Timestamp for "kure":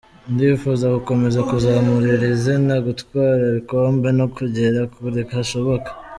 4.93-5.21